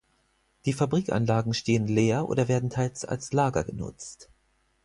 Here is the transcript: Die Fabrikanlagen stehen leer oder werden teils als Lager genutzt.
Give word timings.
Die 0.65 0.73
Fabrikanlagen 0.73 1.53
stehen 1.53 1.85
leer 1.85 2.27
oder 2.27 2.47
werden 2.47 2.71
teils 2.71 3.05
als 3.05 3.33
Lager 3.33 3.63
genutzt. 3.63 4.29